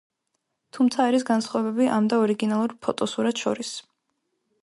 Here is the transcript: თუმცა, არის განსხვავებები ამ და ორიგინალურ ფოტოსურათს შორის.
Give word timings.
თუმცა, 0.77 1.03
არის 1.09 1.25
განსხვავებები 1.27 1.91
ამ 1.99 2.09
და 2.13 2.19
ორიგინალურ 2.23 2.75
ფოტოსურათს 2.87 3.47
შორის. 3.47 3.77